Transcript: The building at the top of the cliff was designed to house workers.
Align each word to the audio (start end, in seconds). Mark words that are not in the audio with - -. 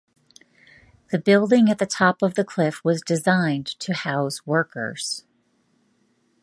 The 1.11 1.19
building 1.19 1.69
at 1.69 1.77
the 1.77 1.85
top 1.85 2.23
of 2.23 2.33
the 2.33 2.43
cliff 2.43 2.83
was 2.83 3.03
designed 3.03 3.67
to 3.67 3.93
house 3.93 4.43
workers. 4.47 5.25